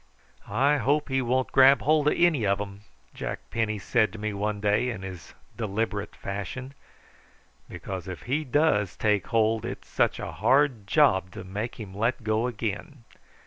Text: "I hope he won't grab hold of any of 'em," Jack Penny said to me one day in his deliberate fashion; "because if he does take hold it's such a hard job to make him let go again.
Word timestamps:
"I 0.49 0.77
hope 0.77 1.09
he 1.09 1.21
won't 1.21 1.51
grab 1.51 1.83
hold 1.83 2.07
of 2.07 2.15
any 2.17 2.43
of 2.43 2.59
'em," 2.59 2.81
Jack 3.13 3.39
Penny 3.51 3.77
said 3.77 4.11
to 4.13 4.17
me 4.17 4.33
one 4.33 4.59
day 4.59 4.89
in 4.89 5.03
his 5.03 5.35
deliberate 5.55 6.15
fashion; 6.15 6.73
"because 7.69 8.07
if 8.07 8.23
he 8.23 8.43
does 8.43 8.95
take 8.97 9.27
hold 9.27 9.63
it's 9.63 9.87
such 9.87 10.19
a 10.19 10.31
hard 10.31 10.87
job 10.87 11.29
to 11.33 11.43
make 11.43 11.79
him 11.79 11.93
let 11.93 12.23
go 12.23 12.47
again. 12.47 13.03